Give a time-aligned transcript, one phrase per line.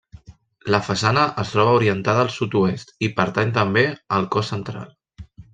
[0.75, 3.85] La façana es troba orientada al Sud-oest i pertany també
[4.19, 4.91] al cos central.